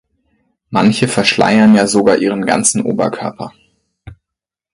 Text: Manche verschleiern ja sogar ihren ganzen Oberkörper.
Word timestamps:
Manche 0.71 1.07
verschleiern 1.07 1.75
ja 1.75 1.85
sogar 1.85 2.17
ihren 2.17 2.43
ganzen 2.47 2.81
Oberkörper. 2.81 3.53